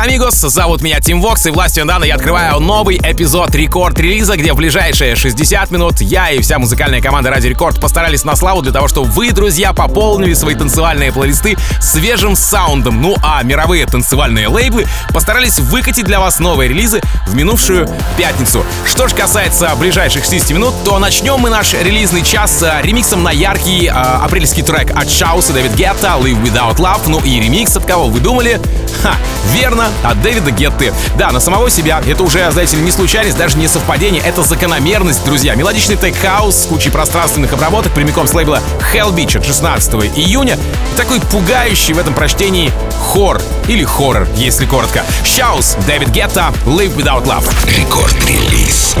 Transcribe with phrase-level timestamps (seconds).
[0.00, 4.56] амигос, зовут меня Тим Вокс, и властью Дана я открываю новый эпизод рекорд-релиза, где в
[4.56, 8.88] ближайшие 60 минут я и вся музыкальная команда Ради Рекорд постарались на славу для того,
[8.88, 13.02] чтобы вы, друзья, пополнили свои танцевальные плейлисты свежим саундом.
[13.02, 17.86] Ну а мировые танцевальные лейблы постарались выкатить для вас новые релизы в минувшую
[18.16, 18.64] пятницу.
[18.86, 23.22] Что ж касается ближайших 60 минут, то начнем мы наш релизный час с э, ремиксом
[23.22, 27.02] на яркий э, апрельский трек от Шауса Дэвид Гетта «Live Without Love».
[27.06, 28.60] Ну и ремикс от кого вы думали?
[29.02, 29.16] Ха,
[29.52, 30.92] верно, от Дэвида Гетты.
[31.16, 32.02] Да, на самого себя.
[32.06, 35.54] Это уже, знаете ли, не случайность, даже не совпадение, это закономерность, друзья.
[35.54, 38.60] Мелодичный tech house с кучей пространственных обработок прямиком с лейбла
[38.92, 40.58] Hell Beach от 16 июня.
[40.96, 45.04] Такой пугающий в этом прочтении хор или хоррор, если коротко.
[45.24, 47.46] Shouse, Дэвид Гетта, Live Without Love.
[47.66, 48.96] Record Release.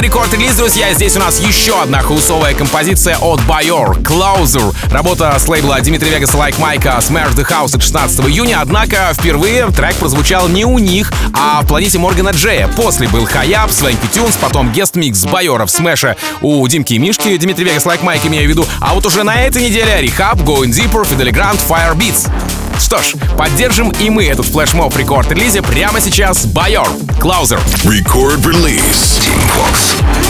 [0.00, 0.94] Рекорд-релиз, друзья.
[0.94, 4.74] Здесь у нас еще одна хаусовая композиция от Bayor, Closer.
[4.90, 8.60] Работа с лейбла Dimitri Vegas Like Mike 'а Smash the House от 16 июня.
[8.62, 12.68] Однако впервые трек прозвучал не у них, а в планете Моргана Джея.
[12.68, 17.36] После был Хаяб, Swanky Tunes, потом guest mix Байора в Смэше у Димки и Мишки,
[17.36, 18.66] Dimitri Vegas Like Mike имею в виду.
[18.80, 22.30] А вот уже на этой неделе R3hab, Going Deeper, Fedde Le Grand, Firebeatz.
[22.80, 26.46] Что ж, поддержим и мы этот флешмоб рекорд-релизе прямо сейчас.
[26.46, 26.88] Байор,
[27.20, 27.60] Клаузер.
[27.84, 29.20] Record release.
[29.20, 30.29] Team Fox.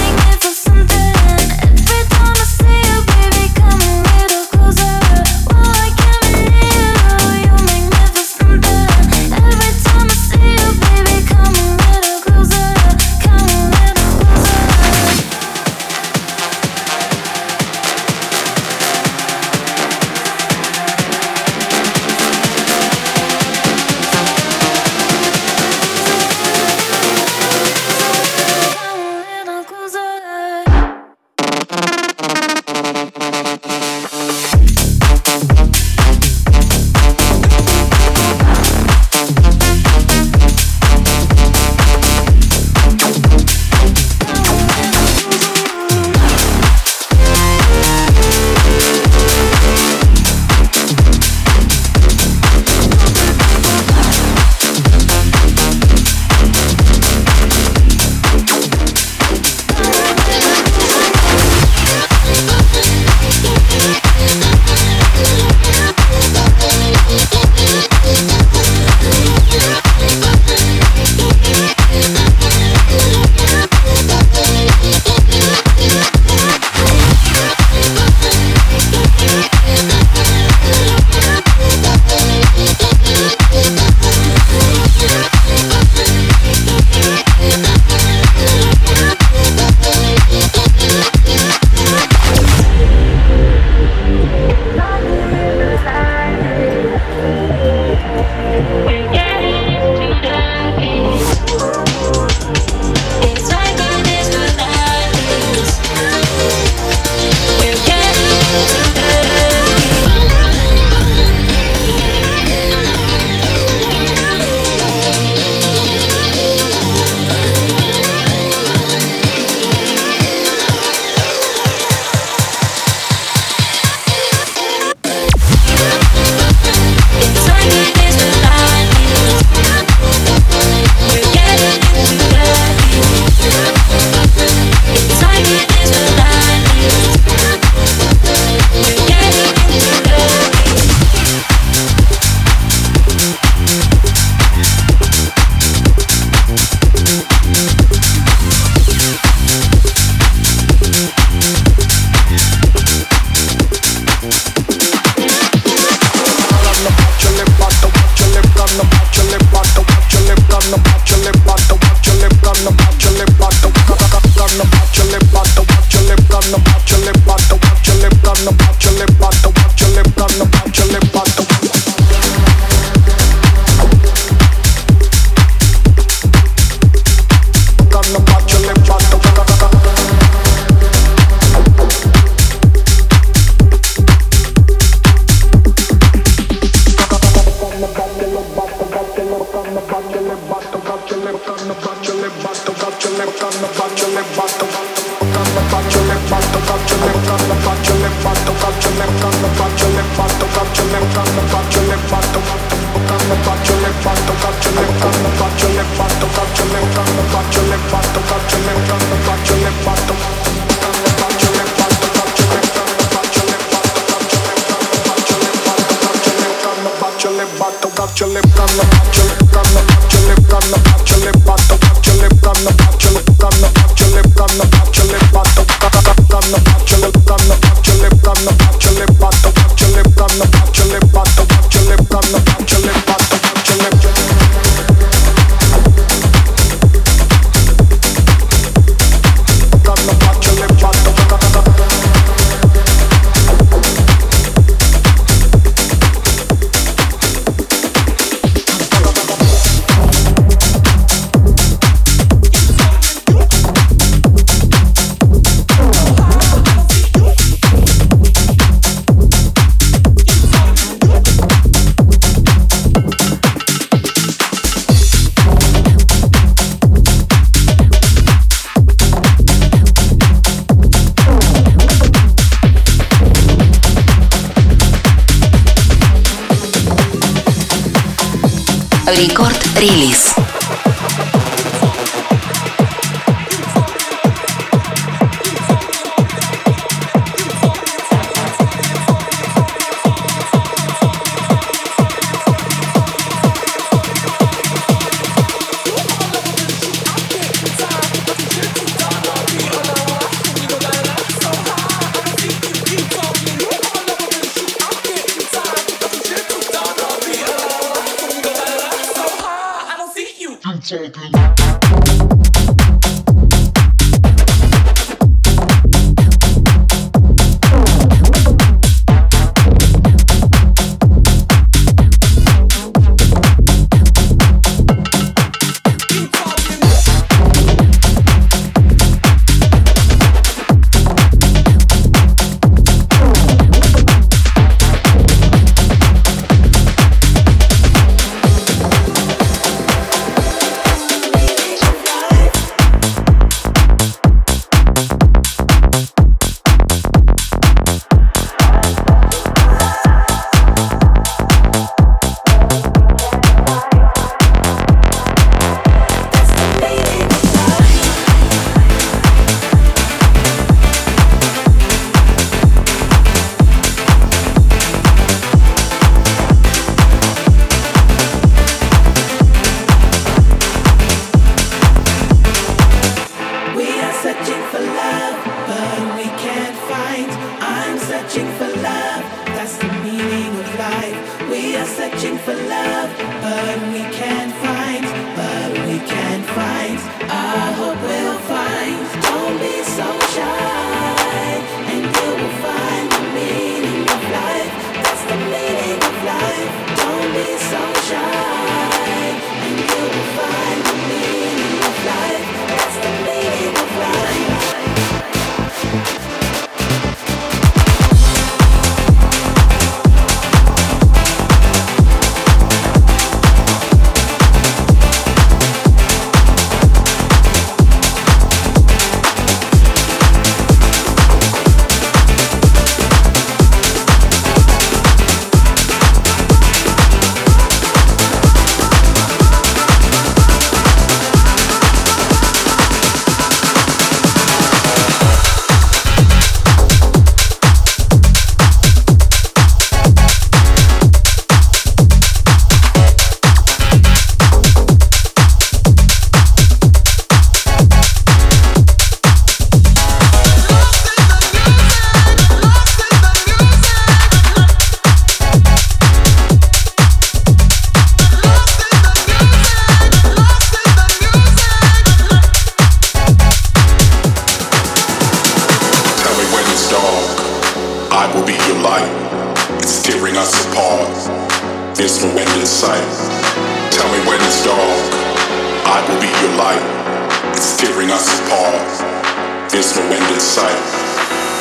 [477.80, 479.70] tearing us apart.
[479.72, 480.76] There's no end in sight.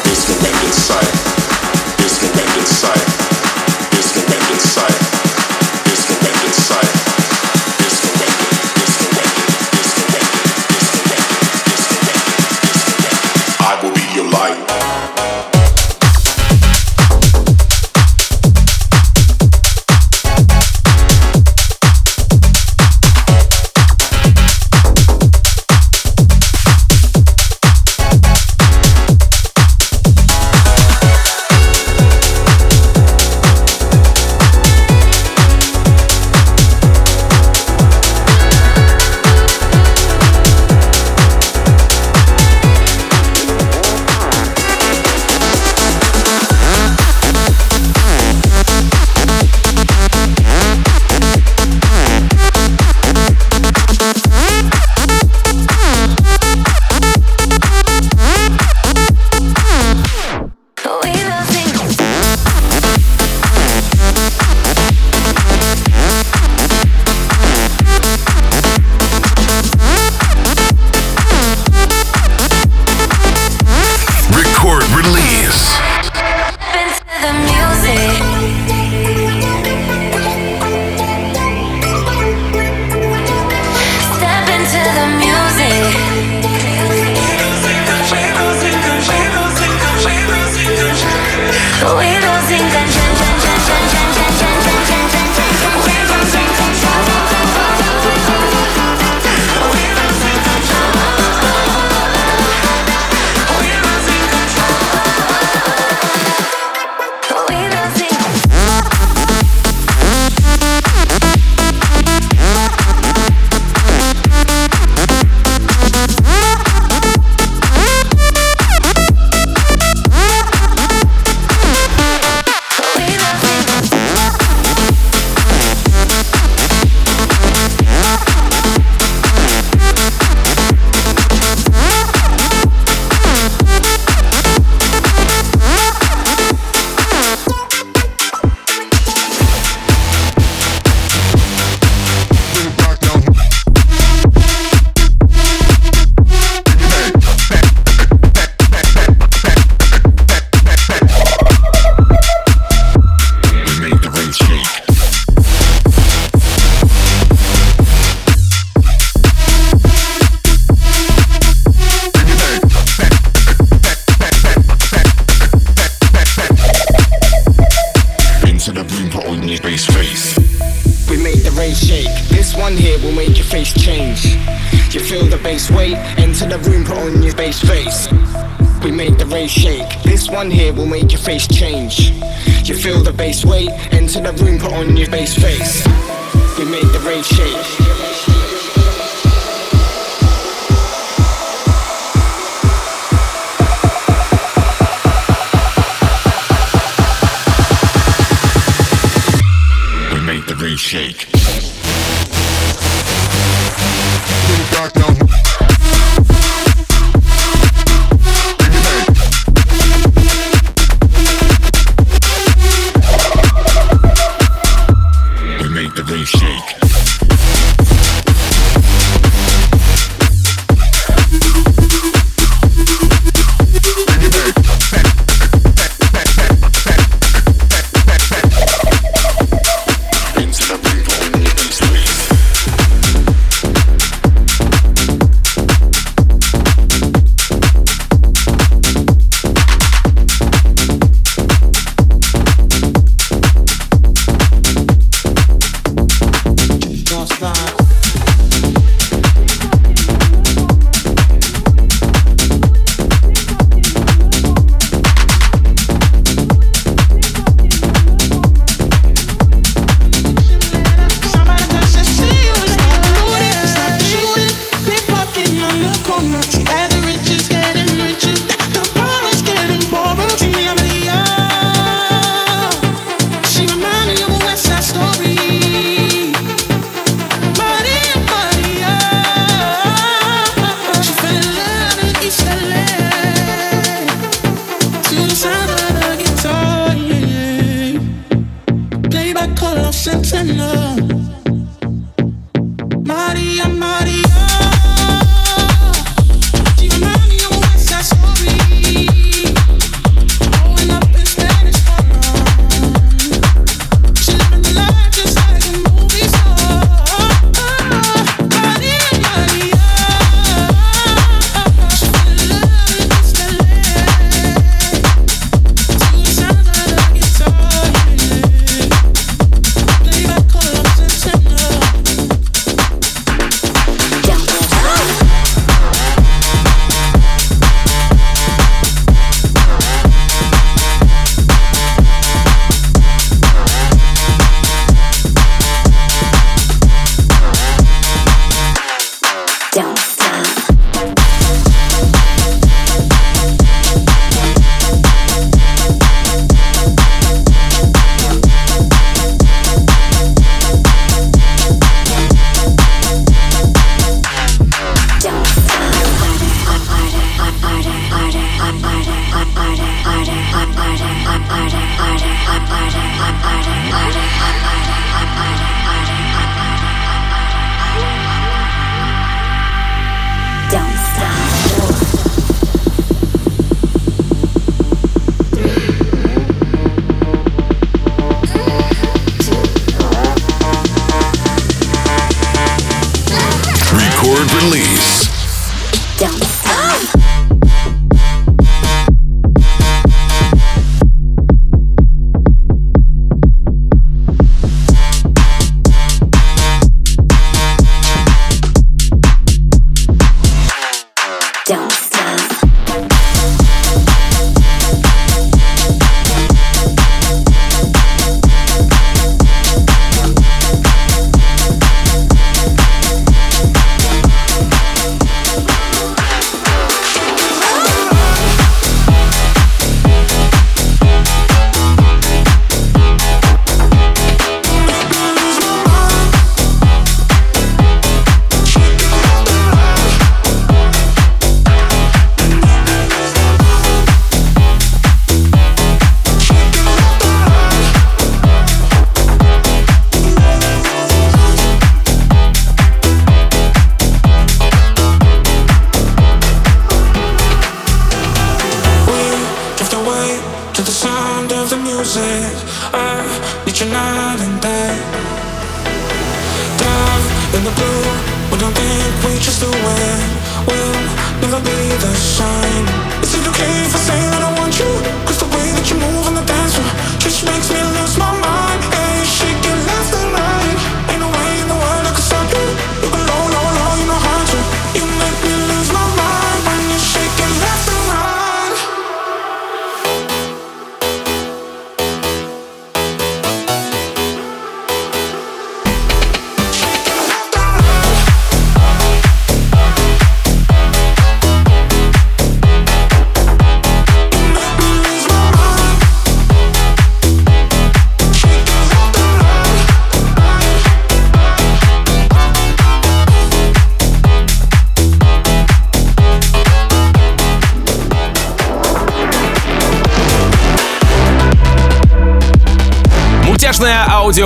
[0.03, 1.15] There's no end in sight.
[1.97, 2.98] There's no end in sight.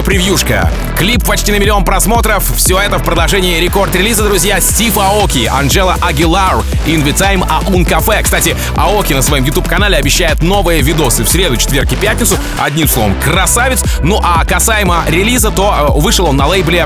[0.03, 0.69] превьюшка.
[0.97, 2.43] Клип почти на миллион просмотров.
[2.55, 8.21] Все это в продолжении рекорд-релиза, друзья, Стив Аоки, Анжела Агилар, Invitime Аун Кафе.
[8.21, 12.37] Кстати, Аоки на своем YouTube-канале обещает новые видосы в среду, четверг и пятницу.
[12.59, 13.83] Одним словом, красавец.
[14.01, 16.85] Ну а касаемо релиза, то э, вышел он на лейбле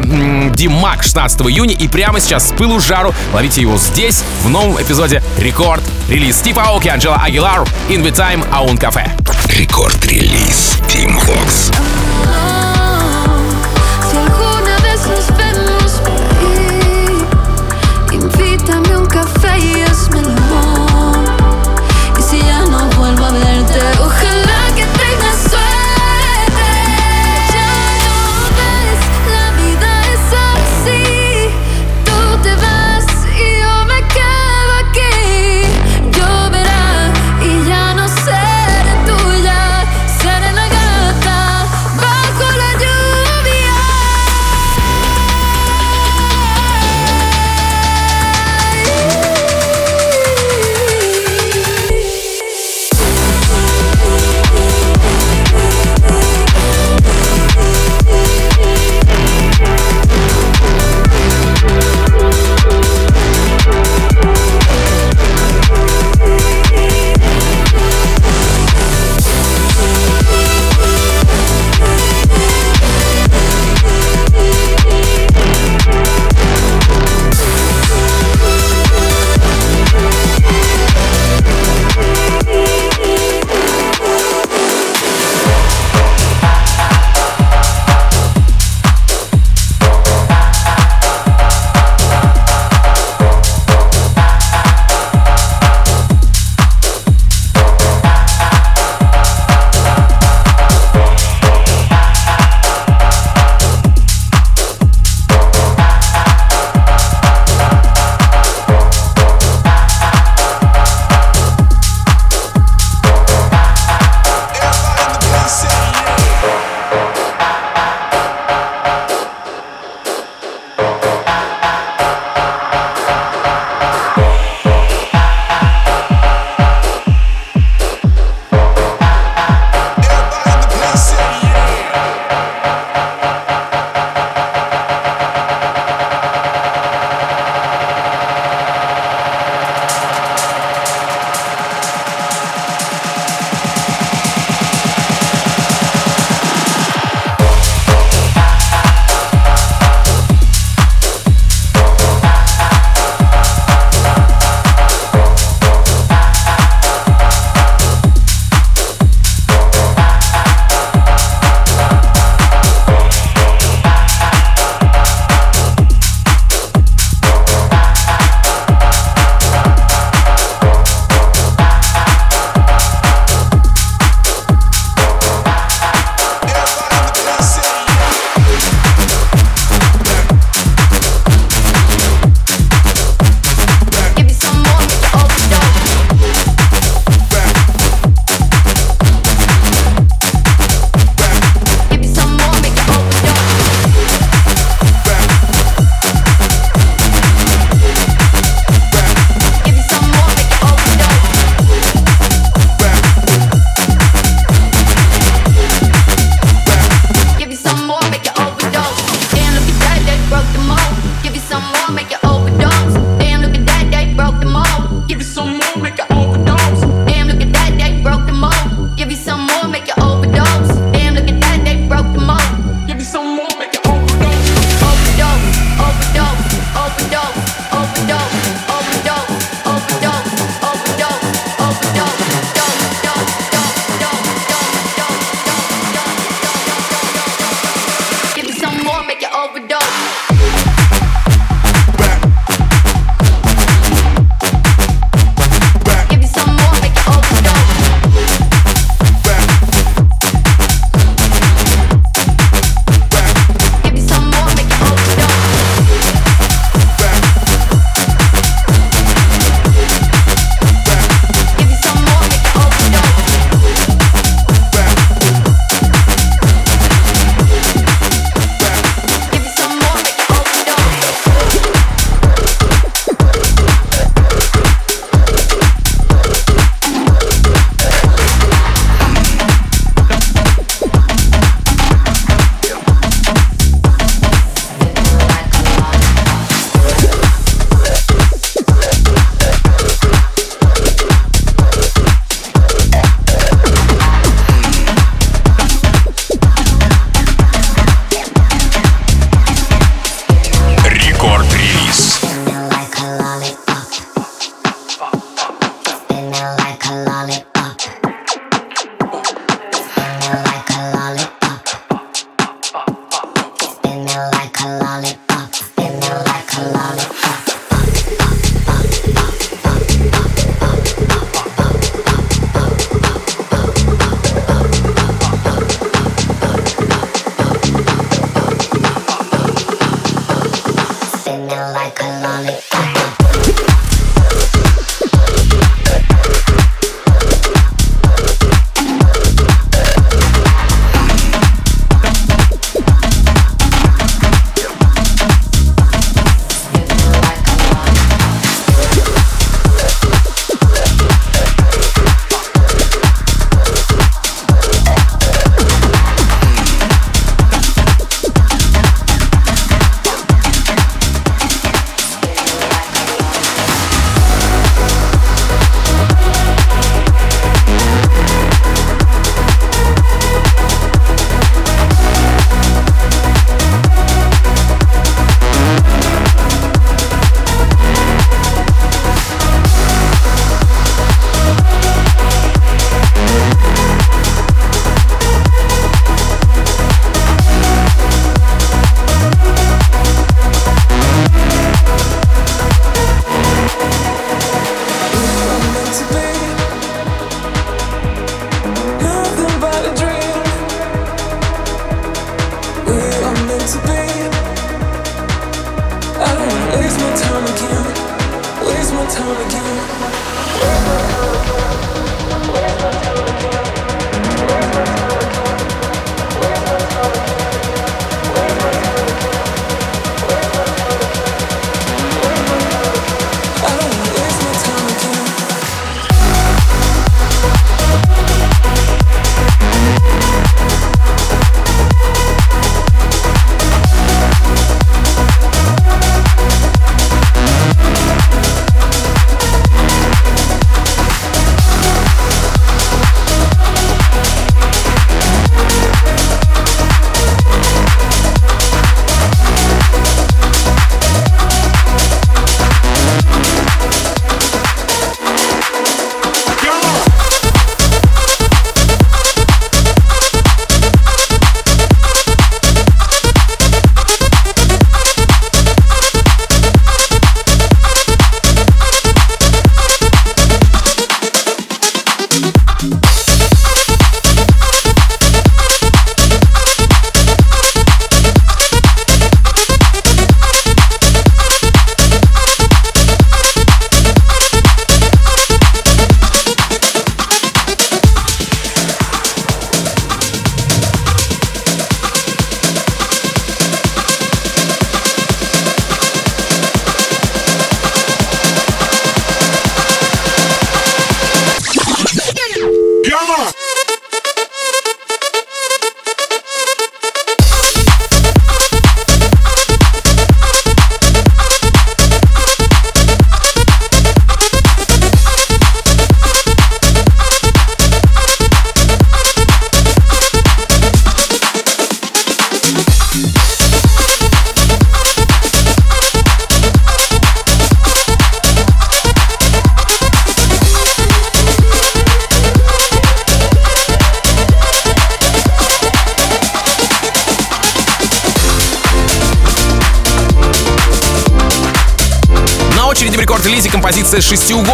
[0.53, 1.75] Димак 16 июня.
[1.75, 6.37] И прямо сейчас с пылу жару ловите его здесь, в новом эпизоде рекорд-релиз.
[6.37, 9.11] Стив Аоки, Анжела Агилар, Invitime Аун Кафе.
[9.49, 11.71] Рекорд-релиз Team Fox.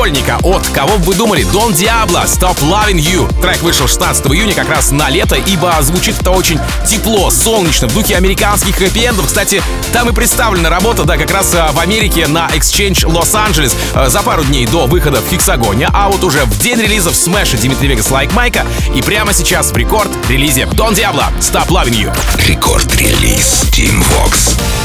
[0.03, 3.41] «Шестиугольника» от, кого бы вы думали, Don Diablo «Stop Loving You».
[3.41, 7.93] Трек вышел 16 июня как раз на лето, ибо звучит это очень тепло, солнечно, в
[7.93, 9.27] духе американских хэппи-эндов.
[9.27, 13.75] Кстати, там и представлена работа, да, как раз а, в Америке на Exchange Лос-Анджелес
[14.07, 17.55] за пару дней до выхода в Хексагоне, а вот уже в день релиза в Смэше
[17.55, 22.13] Dimitri Vegas Like Mike 'а и прямо сейчас в рекорд-релизе Don Diablo «Stop Loving You».
[22.45, 24.82] Record Release Tim Vox.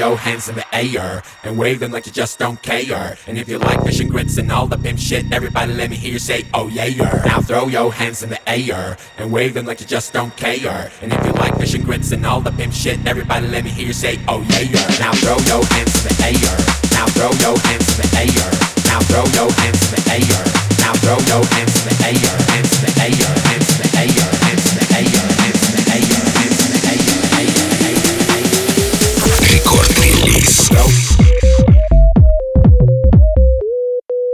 [0.00, 3.18] Your hands in the air and wave them like you just don't care.
[3.26, 5.96] And if you like fish and grits and all the pimp shit, everybody let me
[5.96, 6.88] hear you say, oh yeah.
[7.26, 10.90] Now throw your hands in the air and wave them like you just don't care.
[11.02, 13.68] And if you like fish and grits and all the pimp shit, everybody let me
[13.68, 14.88] hear you say, oh yeah.
[14.98, 16.56] Now throw your hands in the air.
[16.96, 18.48] Now throw your hands in the air.
[18.88, 20.44] Now throw your hands in the air.
[20.80, 22.36] Now throw your hands in the air.
[22.48, 23.36] Hands in the air.
[23.52, 24.16] Hands in the air.
[24.16, 24.39] Hands in the air.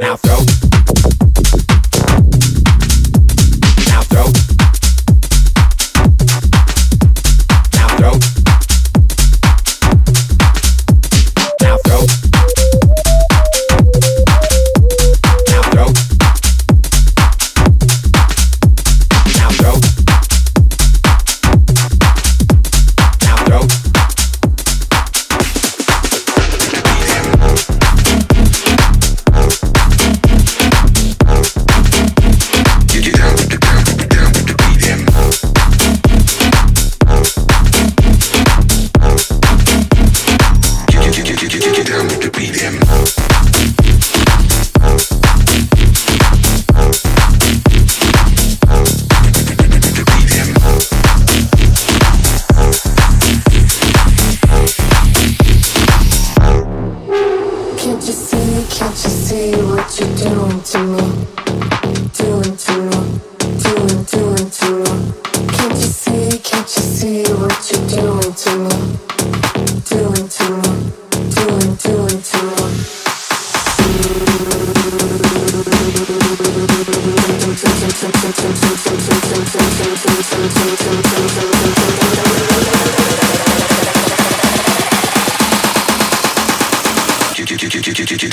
[0.01, 0.56] Now throw.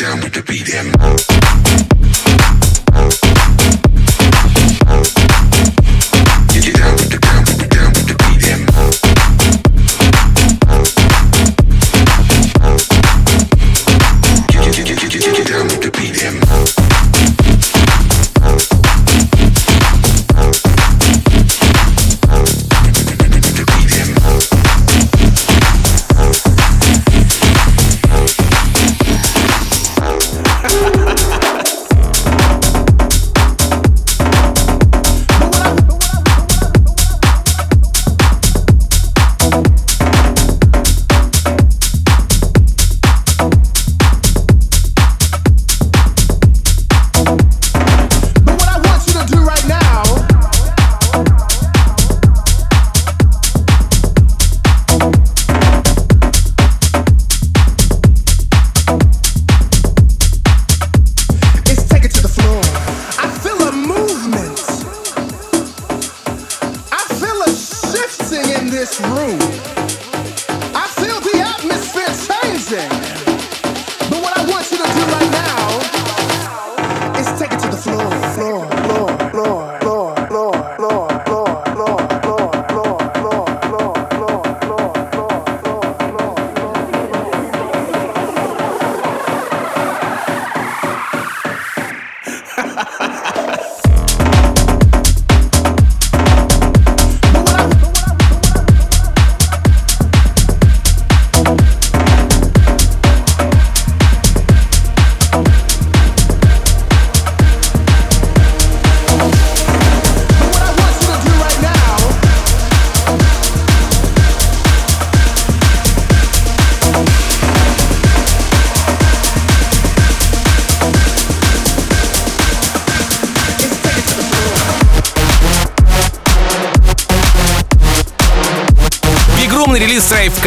[0.04, 1.83] Down with the beat him.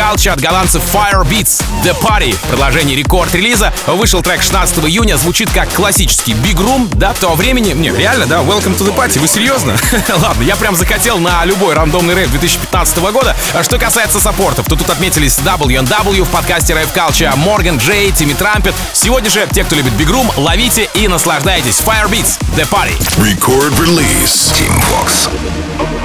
[0.06, 2.36] Culture от голландцев Fire Beats The Party.
[2.48, 3.72] Продолжение рекорд-релиза.
[3.86, 7.72] Вышел трек 16 июня, звучит как классический Big Room, да, того времени.
[7.72, 9.76] Не, реально, да, Welcome to the Party, вы серьезно?
[10.08, 13.34] Ладно, я прям захотел на любой рандомный рейв 2015 года.
[13.62, 18.74] Что касается саппортов, то тут отметились WNW в подкасте Rave Culture, Морган Джей, Тимми Трампет.
[18.92, 21.80] Сегодня же, те, кто любит Big Room, ловите и наслаждайтесь.
[21.80, 22.96] Fire Beats The Party.
[23.18, 24.52] Record release.
[24.54, 25.95] Team Vox.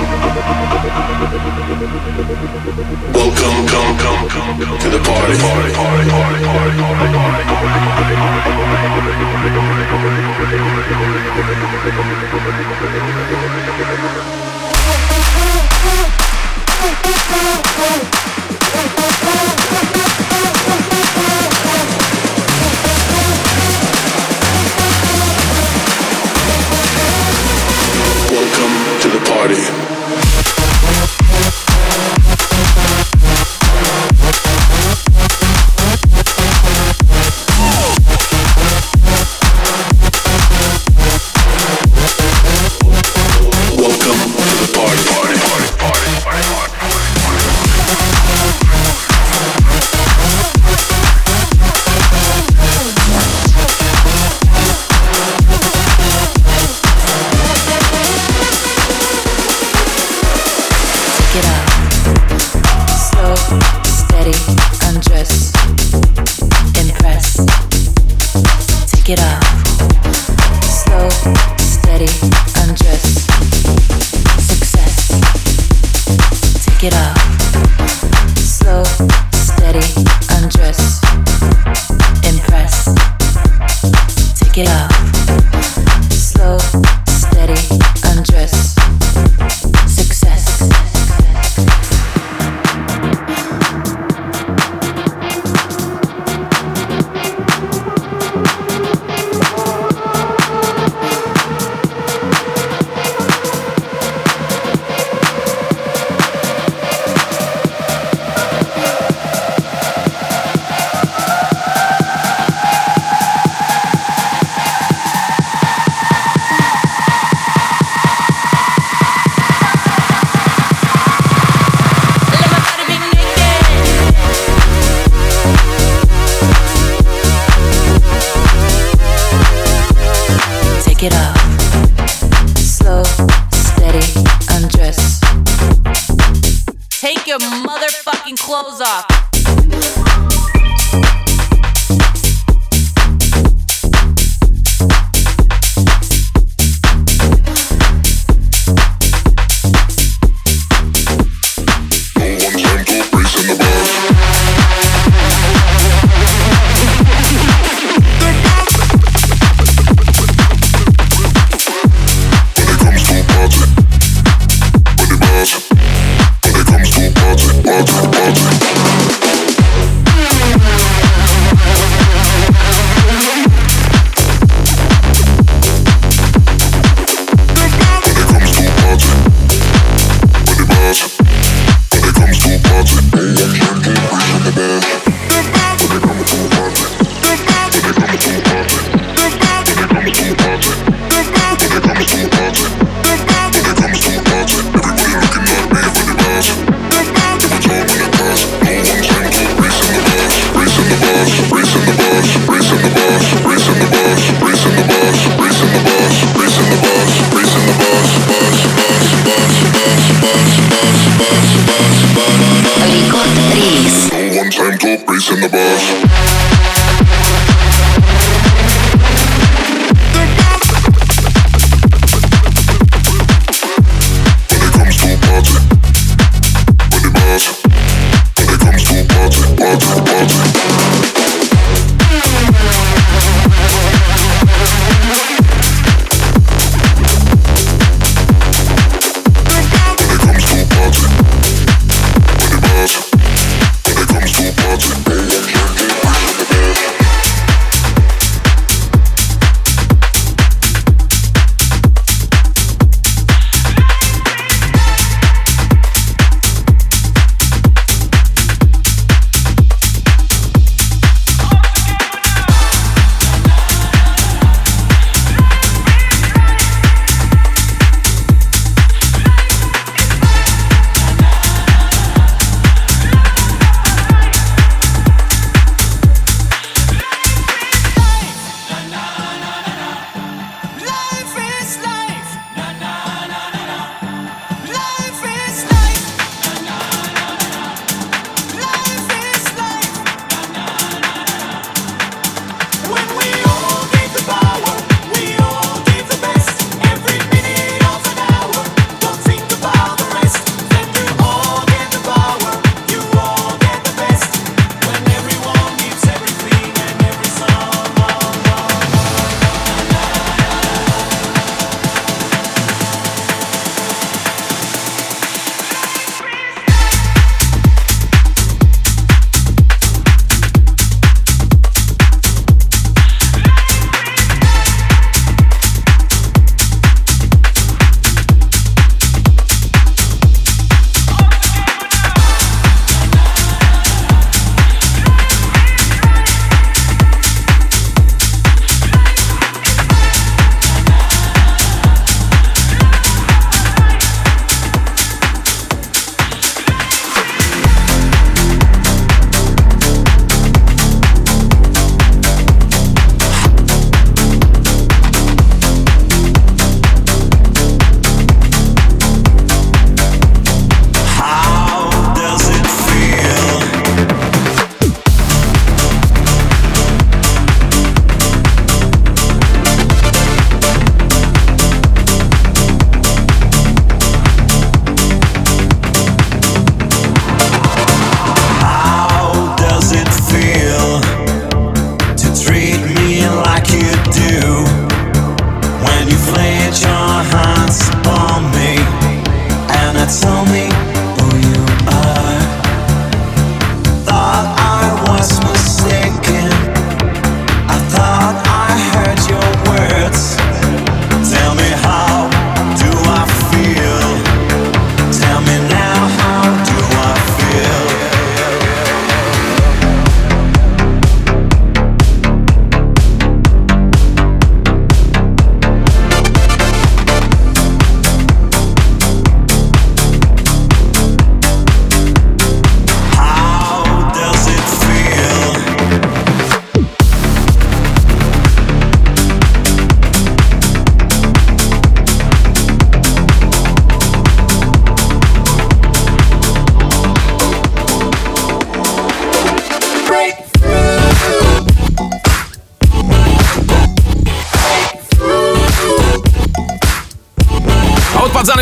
[4.66, 7.21] to the party.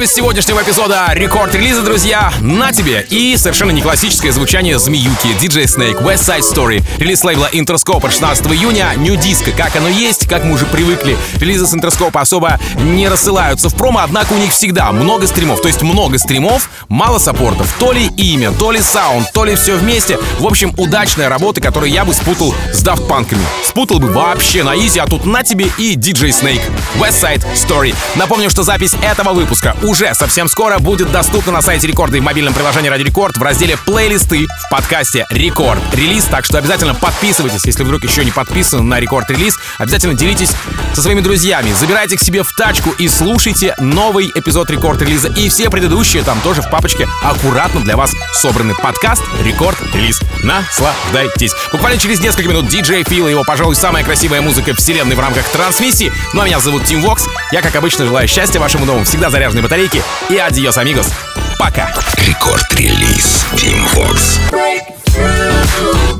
[0.10, 6.04] Занавес сегодняшнего эпизода рекорд-релиза, друзья, на тебе и совершенно не классическое звучание змеюки, DJ Snake,
[6.04, 10.44] West Side Story, релиз лейбла Interscope от 16 июня, New Disco, как оно есть, как
[10.44, 14.92] мы уже привыкли, релизы с Interscope особо не рассылаются в промо, однако у них всегда
[14.92, 19.46] много стримов, то есть много стримов, мало саппортов, то ли имя, то ли саунд, то
[19.46, 24.08] ли все вместе, в общем, удачная работа, которую я бы спутал с Punk'ами, спутал бы
[24.08, 26.62] вообще на изи, а тут на тебе и DJ Snake,
[26.98, 27.96] West Side Story.
[28.16, 32.24] Напомню, что запись этого выпуска уже совсем скоро будет доступна на сайте Рекорда и в
[32.24, 36.26] мобильном приложении Радио Рекорд в разделе «Плейлисты» в подкасте «Рекорд Релиз».
[36.26, 39.58] Так что обязательно подписывайтесь, если вдруг еще не подписаны на Рекорд Релиз.
[39.78, 40.52] Обязательно делитесь
[40.96, 45.28] со своими друзьями, забирайте к себе в тачку и слушайте новый эпизод Рекорд Релиза.
[45.30, 48.74] И все предыдущие там тоже в папочке аккуратно для вас собраны.
[48.74, 50.22] Подкаст «Рекорд Релиз».
[50.44, 51.52] Наслаждайтесь.
[51.74, 55.46] Буквально через несколько минут диджей Фил и его, пожалуй, самая красивая музыка вселенной в рамках
[55.50, 56.10] трансмиссии.
[56.34, 57.26] Ну а меня зовут Тим Вокс.
[57.52, 60.02] Я, как обычно, желаю счастья вашему дому, всегда заряженной батарейки.
[60.30, 61.12] И adiós, amigos.
[61.60, 61.94] Пока.
[62.16, 64.40] Record Release Tim Vox.
[64.50, 66.20] Break through.